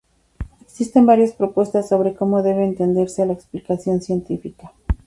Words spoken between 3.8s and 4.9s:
científica.